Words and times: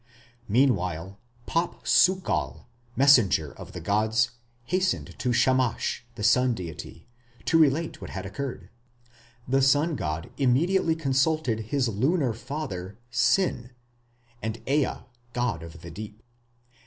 Meanwhile 0.47 1.19
Pap 1.45 1.83
sukal, 1.85 2.65
messenger 2.95 3.53
of 3.53 3.73
the 3.73 3.79
gods, 3.79 4.31
hastened 4.65 5.13
to 5.19 5.31
Shamash, 5.31 6.07
the 6.15 6.23
sun 6.23 6.55
deity, 6.55 7.05
to 7.45 7.59
relate 7.59 8.01
what 8.01 8.09
had 8.09 8.25
occurred. 8.25 8.71
The 9.47 9.61
sun 9.61 9.95
god 9.95 10.31
immediately 10.39 10.95
consulted 10.95 11.67
his 11.69 11.87
lunar 11.87 12.33
father, 12.33 12.97
Sin, 13.11 13.73
and 14.41 14.59
Ea, 14.67 15.05
god 15.33 15.61
of 15.61 15.81
the 15.81 15.91
deep. 15.91 16.23